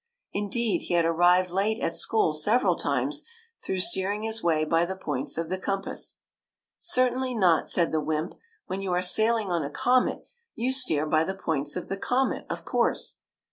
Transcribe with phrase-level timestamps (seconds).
[0.33, 3.23] Indeed, he had arrived late at school several times,
[3.63, 6.17] through steering his way by the points of the compass.''
[6.79, 8.33] Certainly not," said the wymp;''
[8.65, 10.23] when you are sailing on a comet,
[10.55, 13.17] you steer by the points of the comet, of course."